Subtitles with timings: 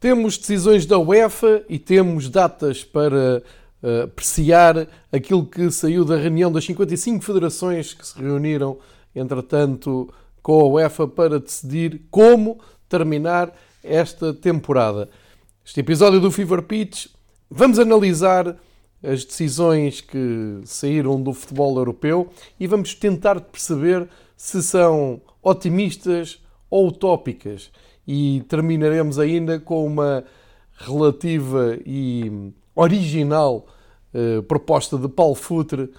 [0.00, 3.42] Temos decisões da UEFA e temos datas para
[3.82, 8.78] uh, apreciar aquilo que saiu da reunião das 55 federações que se reuniram,
[9.14, 10.10] entretanto,
[10.42, 12.58] com a UEFA para decidir como
[12.88, 15.06] terminar esta temporada.
[15.62, 17.08] Este episódio do Fever Pitch,
[17.50, 18.56] vamos analisar
[19.02, 26.88] as decisões que saíram do futebol europeu e vamos tentar perceber se são otimistas ou
[26.88, 27.70] utópicas.
[28.06, 30.24] E terminaremos ainda com uma
[30.76, 33.66] relativa e original
[34.12, 35.90] eh, proposta de Paulo Futre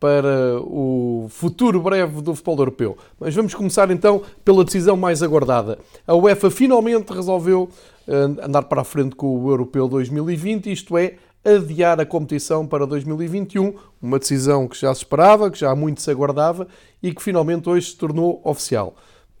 [0.00, 2.98] para o futuro breve do futebol europeu.
[3.20, 5.78] Mas vamos começar então pela decisão mais aguardada.
[6.06, 7.68] A UEFA finalmente resolveu
[8.08, 12.86] eh, andar para a frente com o Europeu 2020, isto é, adiar a competição para
[12.86, 16.66] 2021, uma decisão que já se esperava, que já há muito se aguardava
[17.02, 18.96] e que finalmente hoje se tornou oficial.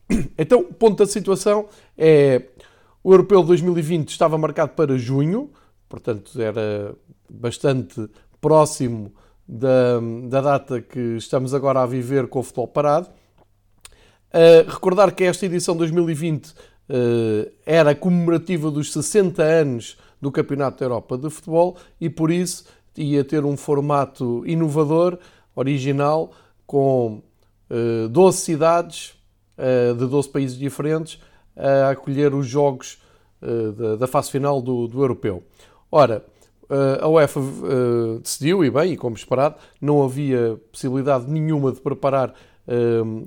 [0.36, 1.66] Então, ponto da situação
[2.00, 2.42] é
[3.04, 5.50] o Europeu 2020 estava marcado para junho,
[5.88, 6.94] portanto era
[7.28, 8.08] bastante
[8.40, 9.12] próximo
[9.46, 13.08] da, da data que estamos agora a viver com o futebol parado.
[14.32, 16.54] Uh, recordar que esta edição 2020 uh,
[17.66, 22.64] era comemorativa dos 60 anos do Campeonato da Europa de Futebol e por isso
[22.96, 25.18] ia ter um formato inovador,
[25.54, 26.32] original,
[26.66, 27.22] com
[27.70, 29.14] uh, 12 cidades
[29.58, 31.18] uh, de 12 países diferentes
[31.56, 33.00] a acolher os jogos
[33.42, 35.42] uh, da, fase final do, do Europeu.
[35.90, 36.24] Ora,
[37.00, 42.32] a UEFA uh, decidiu, e bem, e como esperado, não havia possibilidade nenhuma de preparar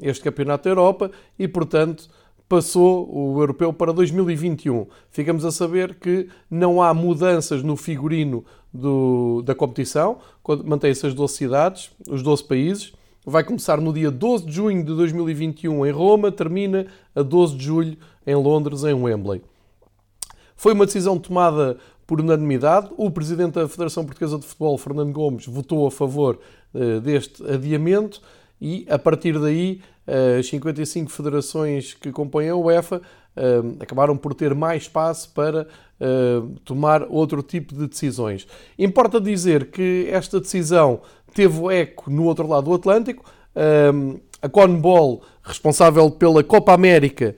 [0.02, 2.08] este Campeonato da Europa e, portanto,
[2.54, 4.86] passou o Europeu para 2021.
[5.10, 10.20] Ficamos a saber que não há mudanças no figurino do, da competição,
[10.64, 12.94] mantém-se as 12 cidades, os 12 países.
[13.26, 16.86] Vai começar no dia 12 de junho de 2021 em Roma, termina
[17.16, 19.42] a 12 de julho em Londres, em Wembley.
[20.56, 22.90] Foi uma decisão tomada por unanimidade.
[22.98, 26.40] O presidente da Federação Portuguesa de Futebol, Fernando Gomes, votou a favor
[26.74, 28.22] uh, deste adiamento
[28.62, 34.34] e, a partir daí, uh, as 55 federações que compõem a UEFA uh, acabaram por
[34.34, 35.68] ter mais espaço para
[36.66, 38.46] tomar outro tipo de decisões.
[38.78, 41.00] Importa dizer que esta decisão
[41.34, 43.24] teve eco no outro lado do Atlântico.
[44.42, 47.38] a CONBOL, responsável pela Copa América,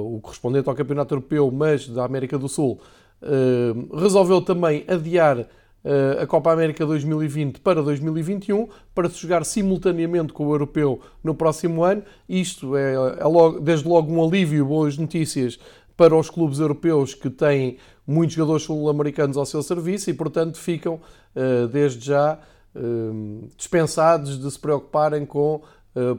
[0.00, 2.80] o correspondente ao Campeonato Europeu, mas da América do Sul,
[3.22, 10.32] uh, resolveu também adiar uh, a Copa América 2020 para 2021 para se jogar simultaneamente
[10.32, 12.02] com o Europeu no próximo ano.
[12.28, 15.58] Isto é, é logo, desde logo um alívio, boas notícias
[15.96, 17.76] para os clubes europeus que têm
[18.06, 20.98] muitos jogadores sul-americanos ao seu serviço e, portanto, ficam
[21.70, 22.38] desde já
[23.56, 25.62] dispensados de se preocuparem com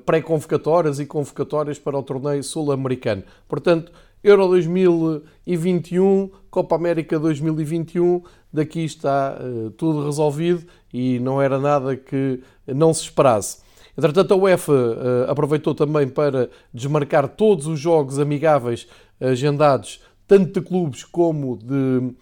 [0.06, 3.23] pré-convocatórias e convocatórias para o torneio sul-americano.
[3.47, 3.91] Portanto,
[4.23, 8.23] Euro 2021, Copa América 2021,
[8.53, 10.63] daqui está uh, tudo resolvido
[10.94, 13.57] e não era nada que não se esperasse.
[13.97, 18.88] Entretanto, a UEFA uh, aproveitou também para desmarcar todos os jogos amigáveis
[19.19, 22.13] agendados, tanto de clubes como de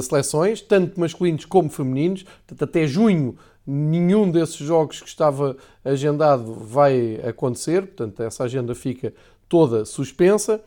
[0.00, 2.22] seleções, tanto masculinos como femininos.
[2.22, 3.36] Portanto, até junho,
[3.66, 9.12] nenhum desses jogos que estava agendado vai acontecer, portanto, essa agenda fica
[9.48, 10.60] toda suspensa.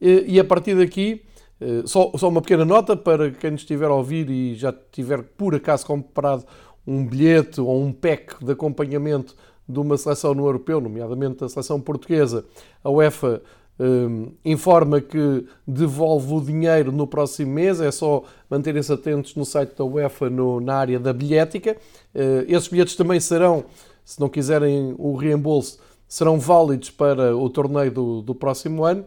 [0.00, 1.22] E a partir daqui,
[1.60, 5.84] eh, só, uma pequena nota para quem estiver a ouvir e já tiver por acaso
[5.86, 6.44] comprado
[6.86, 9.34] um bilhete ou um pack de acompanhamento
[9.68, 12.44] de uma seleção no europeu, nomeadamente a seleção portuguesa,
[12.82, 13.42] a UEFA
[13.78, 19.76] um, informa que devolve o dinheiro no próximo mês, é só manterem-se atentos no site
[19.76, 21.76] da UEFA no, na área da bilhética.
[22.14, 23.64] Uh, esses bilhetes também serão,
[24.04, 25.78] se não quiserem o reembolso,
[26.08, 29.04] serão válidos para o torneio do, do próximo ano.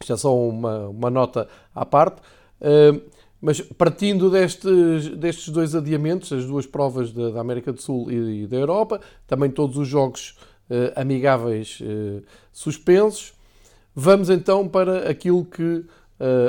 [0.00, 2.20] Isto é só uma, uma nota à parte.
[2.60, 3.02] Uh,
[3.40, 8.44] mas partindo destes, destes dois adiamentos, as duas provas da, da América do Sul e,
[8.44, 10.38] e, da Europa, também todos os jogos
[10.70, 11.82] uh, amigáveis
[12.52, 13.34] suspensos,
[13.94, 15.84] vamos então para aquilo que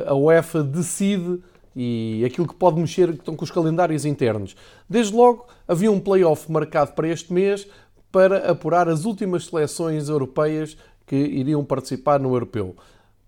[0.06, 1.40] a UEFA decide
[1.76, 4.56] e aquilo que pode mexer então, com os calendários internos.
[4.88, 7.68] Desde logo, havia um play-off marcado para este mês
[8.12, 12.76] para apurar as últimas seleções europeias que iriam participar no europeu.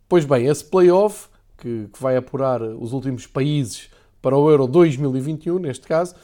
[0.07, 1.27] Pois bem, esse playoff,
[1.57, 3.89] que, que vai apurar os últimos países
[4.21, 6.15] para o Euro 2021, neste caso,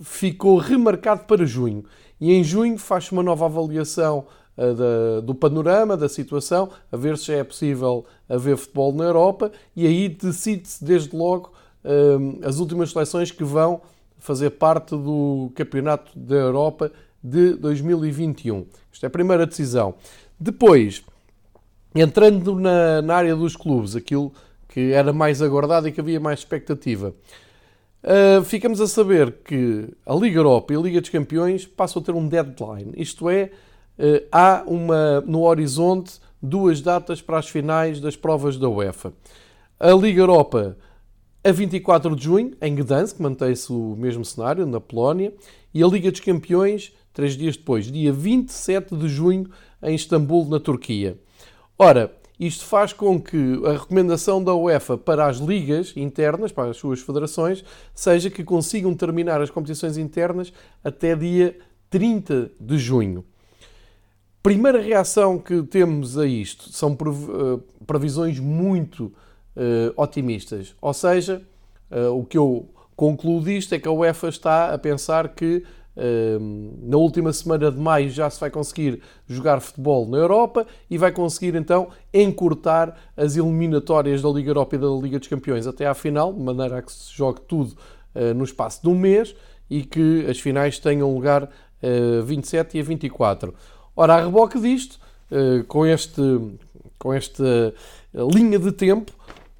[0.00, 1.84] ficou remarcado para junho.
[2.20, 4.26] E em junho faz-se uma nova avaliação
[4.56, 9.86] da, do panorama, da situação, a ver se é possível haver futebol na Europa e
[9.86, 11.52] aí decide-se desde logo
[11.84, 13.80] uh, as últimas seleções que vão
[14.18, 16.90] fazer parte do Campeonato da Europa
[17.22, 18.66] de 2021.
[18.92, 19.94] Esta é a primeira decisão.
[20.38, 21.04] Depois,
[21.94, 24.32] Entrando na, na área dos clubes, aquilo
[24.68, 27.14] que era mais aguardado e que havia mais expectativa.
[28.02, 32.04] Uh, ficamos a saber que a Liga Europa e a Liga dos Campeões passam a
[32.04, 33.50] ter um deadline, isto é,
[34.30, 39.12] há uma, no horizonte duas datas para as finais das provas da UEFA.
[39.78, 40.76] A Liga Europa
[41.46, 45.30] a 24 de junho, em Gdansk, mantém-se o mesmo cenário, na Polónia,
[45.74, 49.50] e a Liga dos Campeões, três dias depois, dia 27 de junho,
[49.82, 51.18] em Istambul, na Turquia.
[51.78, 56.78] Ora, isto faz com que a recomendação da UEFA para as ligas internas, para as
[56.78, 57.62] suas federações,
[57.94, 60.50] seja que consigam terminar as competições internas
[60.82, 61.58] até dia
[61.90, 63.22] 30 de junho.
[64.44, 69.10] Primeira reação que temos a isto são eh, previsões muito uh,
[69.96, 70.76] otimistas.
[70.82, 71.40] Ou seja,
[71.90, 75.64] uh, o que eu concluo disto é que a UEFA está a pensar que
[76.82, 81.12] na última semana de maio já se vai conseguir jogar futebol na Europa e vai
[81.12, 85.94] conseguir então encurtar as eliminatórias da Liga Europa e da Liga dos Campeões até à
[85.94, 87.76] final, de maneira a que se jogue tudo
[88.12, 89.36] uh, no espaço de um mês
[89.70, 93.54] e que as finais tenham lugar uh, 27 e a 24.
[93.96, 94.98] Ora, a reboque disto,
[95.30, 96.20] uh, com, este,
[96.98, 97.74] com esta
[98.12, 99.12] linha de tempo,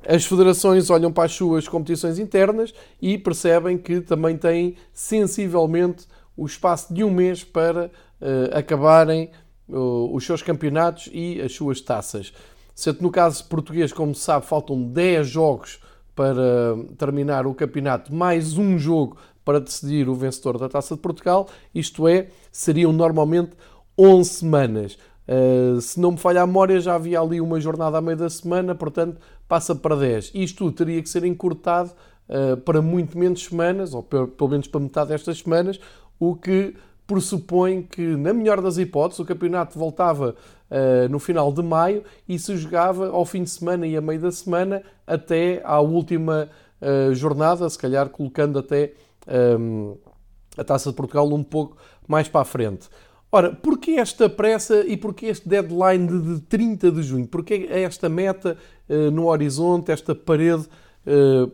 [0.06, 6.46] as federações olham para as suas competições internas e percebem que também têm sensivelmente o
[6.46, 9.30] espaço de um mês para uh, acabarem
[9.66, 12.34] os seus campeonatos e as suas taças.
[12.74, 15.80] Sendo no caso português, como se sabe, faltam 10 jogos
[16.14, 21.48] para terminar o campeonato, mais um jogo para decidir o vencedor da Taça de Portugal,
[21.74, 23.52] isto é, seriam normalmente
[23.98, 24.98] 11 semanas.
[25.26, 28.28] Uh, se não me falha a memória, já havia ali uma jornada à meio da
[28.28, 29.18] semana, portanto
[29.48, 30.32] passa para 10.
[30.34, 31.92] Isto teria que ser encurtado
[32.28, 35.80] uh, para muito menos semanas, ou pelo menos para metade destas semanas,
[36.18, 36.74] o que
[37.06, 40.34] pressupõe que, na melhor das hipóteses, o campeonato voltava
[40.70, 44.20] uh, no final de maio e se jogava ao fim de semana e a meio
[44.20, 46.48] da semana até à última
[47.14, 48.92] jornada, se calhar colocando até
[49.58, 49.96] um,
[50.56, 52.88] a Taça de Portugal um pouco mais para a frente.
[53.34, 57.26] Ora, porquê esta pressa e porquê este deadline de 30 de junho?
[57.26, 58.56] Porquê esta meta
[58.88, 60.68] uh, no horizonte, esta parede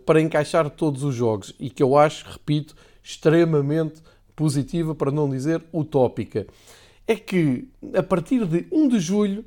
[0.04, 1.54] para encaixar todos os jogos?
[1.58, 4.02] E que eu acho, repito, extremamente
[4.36, 6.46] positiva, para não dizer utópica,
[7.06, 9.42] é que a partir de 1 de julho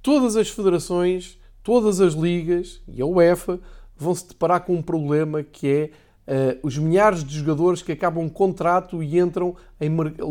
[0.00, 3.58] todas as federações, todas as ligas e a UEFA
[3.96, 5.90] vão se deparar com um problema que é
[6.26, 9.54] uh, os milhares de jogadores que acabam contrato e entram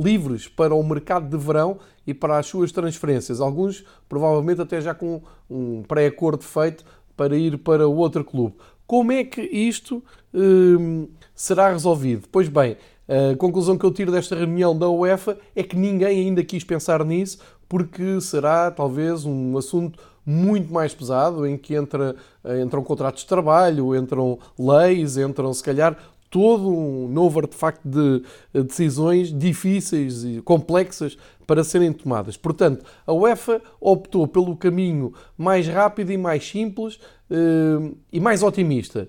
[0.03, 3.39] livres para o mercado de verão e para as suas transferências.
[3.39, 6.83] Alguns provavelmente até já com um pré-acordo feito
[7.15, 8.55] para ir para outro clube.
[8.85, 10.03] Como é que isto
[10.33, 12.27] uh, será resolvido?
[12.31, 16.43] Pois bem, a conclusão que eu tiro desta reunião da UEFA é que ninguém ainda
[16.43, 22.15] quis pensar nisso, porque será talvez um assunto muito mais pesado, em que entra,
[22.63, 25.97] entram contratos de trabalho, entram leis, entram se calhar
[26.33, 28.23] todo um novo artefacto de
[28.63, 31.15] decisões difíceis e complexas
[31.45, 32.35] para serem tomadas.
[32.35, 36.99] Portanto, a UEFA optou pelo caminho mais rápido e mais simples
[37.29, 39.07] eh, e mais otimista.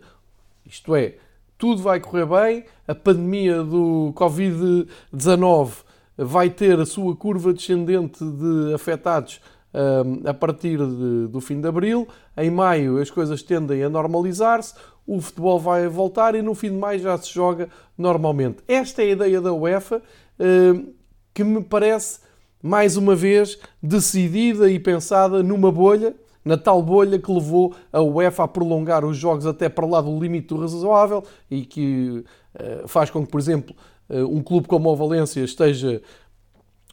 [0.66, 1.14] Isto é,
[1.56, 5.84] tudo vai correr bem, a pandemia do Covid-19
[6.18, 9.40] vai ter a sua curva descendente de afetados
[10.24, 12.06] a partir de, do fim de abril.
[12.36, 14.74] Em maio as coisas tendem a normalizar-se,
[15.06, 18.58] o futebol vai voltar e no fim de maio já se joga normalmente.
[18.66, 20.00] Esta é a ideia da UEFA
[21.32, 22.20] que me parece,
[22.62, 26.14] mais uma vez, decidida e pensada numa bolha
[26.44, 30.18] na tal bolha que levou a UEFA a prolongar os jogos até para lá do
[30.20, 33.74] limite do razoável e que uh, faz com que, por exemplo,
[34.10, 36.02] uh, um clube como o Valência esteja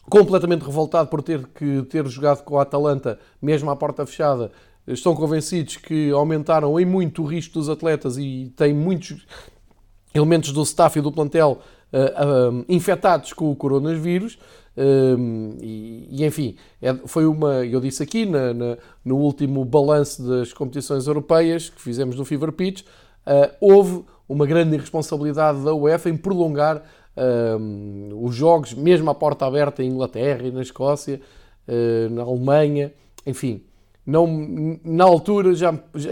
[0.09, 4.51] completamente revoltado por ter que ter jogado com a Atalanta, mesmo à porta fechada.
[4.87, 9.25] Estão convencidos que aumentaram em muito o risco dos atletas e têm muitos
[10.13, 11.59] elementos do staff e do plantel
[11.93, 14.37] uh, infectados com o coronavírus.
[14.75, 17.65] Um, e, e, enfim, é, foi uma.
[17.65, 22.51] Eu disse aqui na, na, no último balanço das competições europeias que fizemos no Fever
[22.53, 26.83] Pitch, uh, houve uma grande irresponsabilidade da UEFA em prolongar
[28.19, 31.19] os jogos, mesmo à porta aberta em Inglaterra e na Escócia,
[31.67, 32.93] uh, na Alemanha,
[33.25, 33.63] enfim.
[34.05, 36.11] Não, na altura já, já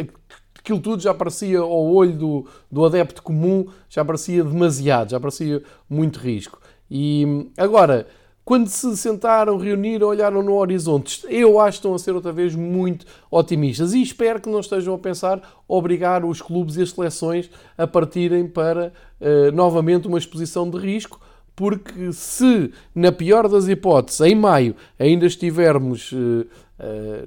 [0.57, 5.63] aquilo tudo já parecia ao olho do, do adepto comum, já parecia demasiado, já parecia
[5.89, 6.59] muito risco.
[6.91, 8.07] E agora,
[8.49, 12.55] quando se sentaram, reuniram, olharam no horizonte, eu acho que estão a ser outra vez
[12.55, 17.47] muito otimistas e espero que não estejam a pensar obrigar os clubes e as seleções
[17.77, 18.91] a partirem para
[19.21, 21.21] uh, novamente uma exposição de risco,
[21.55, 26.47] porque se, na pior das hipóteses, em maio ainda estivermos uh,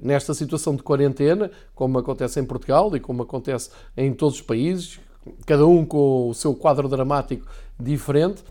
[0.03, 4.99] nesta situação de quarentena, como acontece em Portugal e como acontece em todos os países,
[5.47, 7.47] cada um com o seu quadro dramático
[7.79, 8.43] diferente.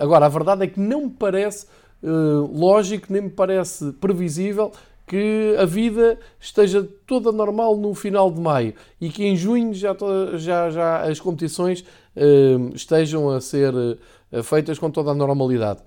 [0.00, 1.66] Agora, a verdade é que não me parece
[2.02, 4.72] lógico, nem me parece previsível
[5.06, 9.96] que a vida esteja toda normal no final de maio e que em junho já,
[10.34, 11.84] já, já as competições
[12.16, 15.80] uh, estejam a ser uh, feitas com toda a normalidade.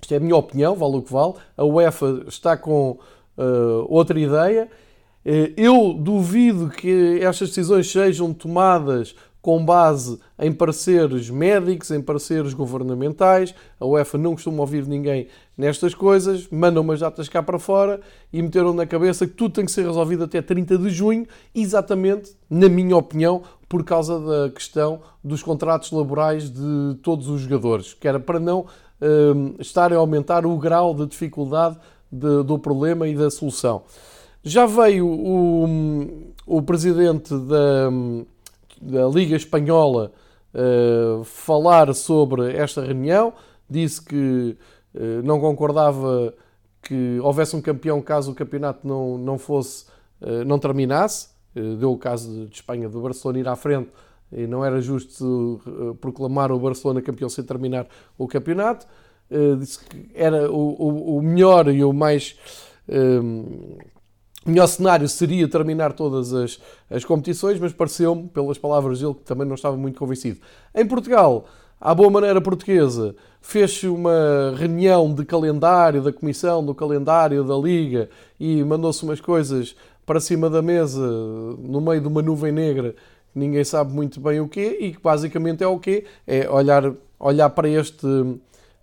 [0.00, 1.34] Isto é a minha opinião, vale o que vale.
[1.56, 2.98] A UEFA está com
[3.38, 4.68] uh, outra ideia.
[5.56, 13.52] Eu duvido que estas decisões sejam tomadas com base em pareceres médicos, em pareceres governamentais.
[13.78, 15.26] A UEFA não costuma ouvir ninguém
[15.58, 18.00] nestas coisas, mandam umas datas cá para fora
[18.32, 22.32] e meteram na cabeça que tudo tem que ser resolvido até 30 de junho, exatamente,
[22.48, 28.06] na minha opinião, por causa da questão dos contratos laborais de todos os jogadores, que
[28.06, 28.66] era para não
[29.00, 31.76] um, a aumentar o grau de dificuldade
[32.10, 33.82] de, do problema e da solução.
[34.44, 37.90] Já veio o, o presidente da
[38.82, 40.12] da Liga Espanhola
[40.52, 43.32] uh, falar sobre esta reunião,
[43.70, 44.56] disse que
[44.94, 46.34] uh, não concordava
[46.82, 49.86] que houvesse um campeão caso o campeonato não, não fosse,
[50.20, 51.28] uh, não terminasse.
[51.54, 53.90] deu o caso de Espanha, do Barcelona ir à frente
[54.32, 55.60] e não era justo
[56.00, 57.86] proclamar o Barcelona campeão sem terminar
[58.16, 58.86] o campeonato.
[59.58, 62.34] disse que era o, o, o melhor e o mais
[64.44, 69.22] o melhor cenário seria terminar todas as, as competições, mas pareceu-me, pelas palavras dele, que
[69.22, 70.40] também não estava muito convencido.
[70.74, 71.46] Em Portugal,
[71.80, 78.08] à boa maneira portuguesa, fez-se uma reunião de calendário, da comissão do calendário da Liga
[78.38, 82.94] e mandou-se umas coisas para cima da mesa, no meio de uma nuvem negra,
[83.34, 86.04] ninguém sabe muito bem o quê, e que basicamente é o quê?
[86.26, 88.06] É olhar, olhar para, este,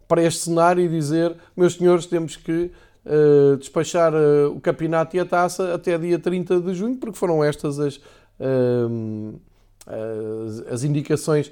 [0.08, 2.72] para este cenário e dizer, meus senhores, temos que
[3.06, 7.44] uh, despachar uh, o campeonato e a taça até dia 30 de junho, porque foram
[7.44, 9.40] estas as, uh,
[9.86, 11.52] as, as, indicações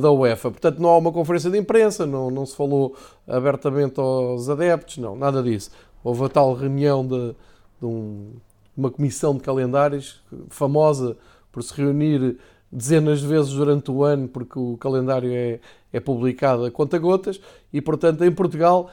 [0.00, 0.52] da UEFA.
[0.52, 2.94] Portanto, não há uma conferência de imprensa, não, não se falou
[3.26, 5.72] abertamente aos adeptos, não, nada disso.
[6.04, 7.34] Houve a tal reunião de,
[7.80, 8.34] de um,
[8.76, 11.16] uma comissão de calendários famosa
[11.50, 12.36] por se reunir
[12.70, 15.60] dezenas de vezes durante o ano, porque o calendário é,
[15.92, 17.40] é publicado a conta-gotas,
[17.72, 18.90] e portanto em Portugal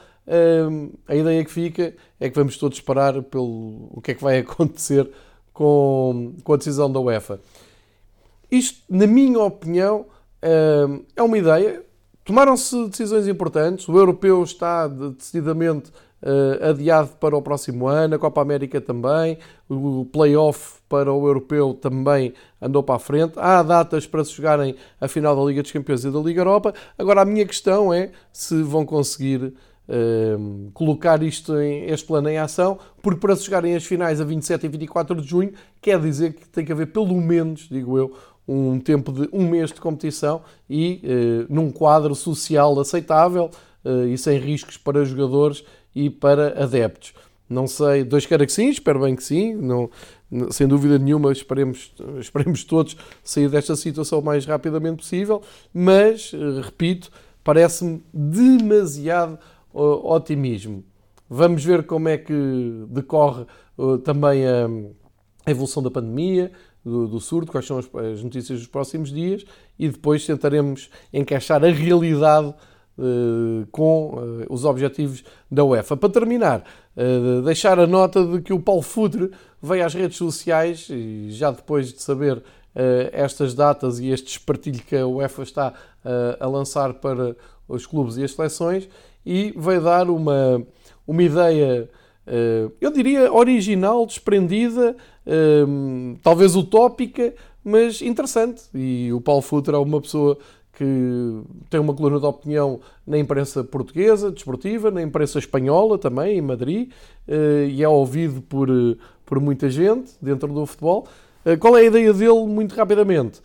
[1.08, 4.38] a ideia que fica é que vamos todos esperar pelo o que é que vai
[4.40, 5.10] acontecer
[5.52, 7.40] com, com a decisão da UEFA.
[8.50, 10.06] Isto, na minha opinião,
[11.16, 11.82] é uma ideia.
[12.24, 13.88] Tomaram-se decisões importantes.
[13.88, 15.90] O europeu está decididamente
[16.22, 19.38] uh, adiado para o próximo ano, a Copa América também,
[19.68, 23.34] o play-off para o europeu também andou para a frente.
[23.36, 26.74] Há datas para se jogarem a final da Liga dos Campeões e da Liga Europa.
[26.96, 29.54] Agora, a minha questão é se vão conseguir
[29.88, 34.24] Ehm, colocar isto em, este plano em ação, porque para se chegarem as finais a
[34.24, 38.14] 27 e 24 de junho, quer dizer que tem que haver pelo menos, digo eu,
[38.46, 43.50] um tempo de um mês de competição e uh, num quadro social aceitável
[43.84, 47.12] uh, e sem riscos para jogadores e para adeptos.
[47.48, 49.90] Não sei, dois quer que sim, espero bem que sim, não,
[50.50, 55.42] sem dúvida nenhuma, esperemos, esperemos todos sair desta situação o mais rapidamente possível,
[55.74, 57.10] mas, uh, repito,
[57.42, 59.38] parece-me demasiado
[59.74, 60.84] otimismo.
[61.34, 63.46] Vamos ver como é que decorre
[63.78, 64.68] uh, também a,
[65.50, 66.52] evolução da pandemia,
[66.84, 69.42] do, do surto, quais são as, as, notícias dos próximos dias
[69.78, 75.96] e depois tentaremos encaixar a realidade uh, com uh, os objetivos da UEFA.
[75.96, 76.64] Para terminar,
[77.42, 81.94] deixar a nota de que o Paulo Futre veio às redes sociais e já depois
[81.94, 82.42] de saber
[83.12, 85.74] estas datas e este espartilho que a UEFA está
[86.38, 87.34] a lançar para
[87.66, 88.88] os clubes e as seleções,
[89.24, 90.64] e vai dar uma,
[91.06, 91.88] uma ideia,
[92.26, 95.64] eh, eu diria, original, desprendida, eh,
[96.22, 98.62] talvez utópica, mas interessante.
[98.74, 100.38] E o Paulo Futre é uma pessoa
[100.72, 106.42] que tem uma coluna de opinião na imprensa portuguesa, desportiva, na imprensa espanhola também, em
[106.42, 106.90] Madrid,
[107.28, 108.68] eh, e é ouvido por,
[109.24, 111.06] por muita gente dentro do futebol.
[111.58, 113.40] Qual é a ideia dele, muito rapidamente?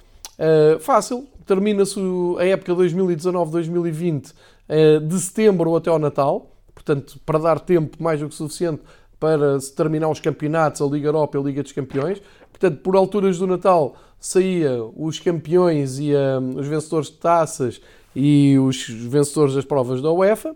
[0.82, 2.00] Fácil, termina-se
[2.38, 4.34] a época 2019-2020 eh,
[5.08, 8.82] de setembro até ao Natal, portanto, para dar tempo mais do que suficiente
[9.20, 12.22] para se terminar os campeonatos, a Liga Europa e a Liga dos Campeões.
[12.52, 17.82] Portanto, por alturas do Natal saía os campeões e um, os vencedores de taças
[18.16, 20.56] e os vencedores das provas da UEFA.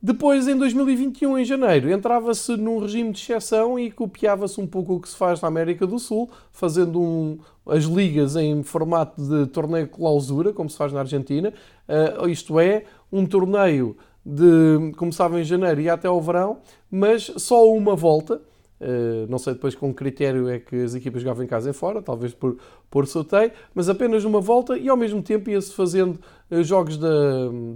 [0.00, 5.00] Depois, em 2021, em janeiro, entrava-se num regime de exceção e copiava-se um pouco o
[5.00, 9.88] que se faz na América do Sul, fazendo um, as ligas em formato de torneio
[9.88, 11.54] clausura, como se faz na Argentina.
[11.88, 16.58] Uh, isto é, um torneio de começava em janeiro e até ao verão,
[16.90, 18.40] mas só uma volta.
[18.80, 21.72] Uh, não sei depois com que critério é que as equipas jogavam em casa e
[21.72, 22.58] fora, talvez por,
[22.90, 26.18] por sorteio, mas apenas numa volta e ao mesmo tempo ia-se fazendo
[26.50, 27.08] uh, jogos da,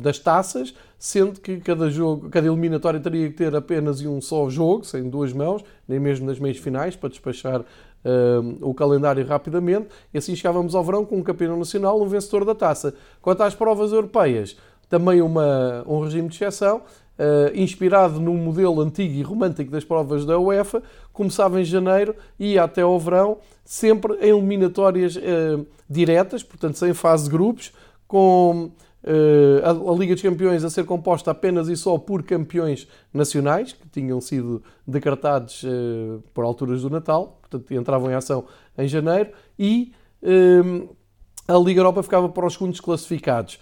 [0.01, 4.85] das taças, sendo que cada jogo, cada eliminatória teria que ter apenas um só jogo,
[4.85, 10.19] sem duas mãos, nem mesmo nas meias finais, para despachar uh, o calendário rapidamente, e
[10.19, 12.93] assim chegávamos ao verão com um campeão nacional, um vencedor da taça.
[13.23, 14.57] Quanto às provas europeias,
[14.89, 16.83] também uma, um regime de exceção,
[17.19, 20.81] Uh, inspirado num modelo antigo e romântico das provas da UEFA,
[21.13, 27.25] começava em janeiro e até ao verão, sempre em eliminatórias uh, diretas, portanto sem fase
[27.25, 27.73] de grupos,
[28.07, 28.71] com
[29.03, 33.73] uh, a, a, Liga dos Campeões a ser composta apenas e só por campeões nacionais,
[33.73, 35.65] que tinham sido decretados
[36.33, 38.45] por alturas do Natal, portanto entravam em ação
[38.79, 39.93] em janeiro, e
[41.49, 43.59] a Liga Europa ficava para os segundos classificados,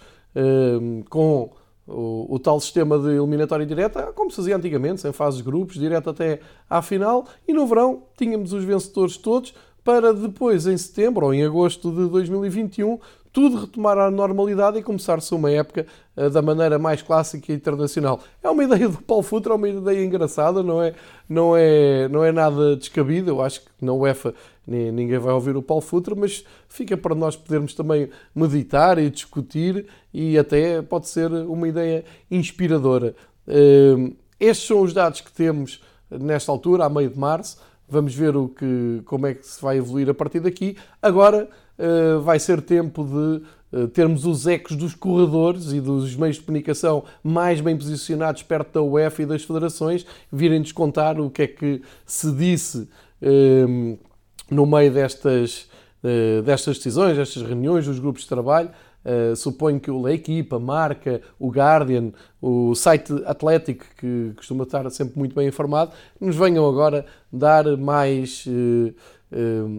[1.09, 1.49] com
[1.87, 5.75] o, o, tal sistema de eliminatória direta, como se fazia antigamente, sem fases de grupos,
[5.79, 6.39] direto até
[6.69, 9.53] à final, e no verão tínhamos os vencedores todos,
[9.83, 12.99] para depois, em setembro ou em agosto de 2021,
[13.31, 15.85] tudo retomar à normalidade e começar-se uma época
[16.17, 18.19] uh, da maneira mais clássica e internacional.
[18.43, 20.93] É uma ideia do Paulo Futre, é uma ideia engraçada, não é,
[21.29, 23.29] não é, não é nada descabido.
[23.29, 24.33] Eu acho que na UEFA
[24.67, 29.85] ninguém vai ouvir o Paulo Futre, mas fica para nós podermos também meditar e discutir
[30.13, 33.15] e até pode ser uma ideia inspiradora.
[33.47, 37.57] Uh, estes são os dados que temos nesta altura, a meio de março.
[37.89, 40.75] Vamos ver o que, como é que se vai evoluir a partir daqui.
[41.01, 46.37] Agora, eh, vai ser tempo de eh, termos os ecos dos corredores e dos meios
[46.37, 51.43] de comunicação mais bem posicionados perto da UEFA e das federações, virem descontar o que
[51.43, 52.89] é que se disse
[54.49, 55.69] no meio destas,
[56.03, 58.69] eh, destas decisões, destas reuniões, dos grupos de trabalho.
[59.37, 62.11] suponho que La Equipa, Marca, o Guardian,
[62.41, 68.45] o site Atlético, que costuma estar sempre muito bem informado, nos venham agora dar mais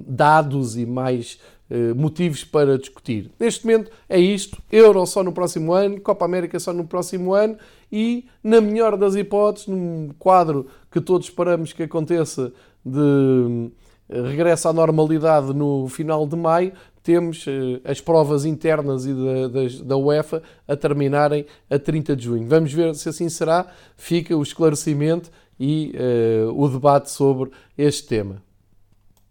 [0.06, 1.38] dados e mais
[1.70, 3.30] eh, motivos para discutir.
[3.38, 7.58] Neste momento é isto: Euro só no próximo ano, Copa América só no próximo ano
[7.92, 13.70] e, na melhor das hipóteses, num quadro que todos esperamos que aconteça de
[14.10, 19.96] regresso à normalidade no final de maio, temos eh, as provas internas e da, da,
[19.96, 22.46] UEFA a terminarem a 30 de junho.
[22.46, 23.66] Vamos ver se assim será.
[23.96, 25.94] Fica o esclarecimento e
[26.46, 28.42] uh, o debate sobre este tema.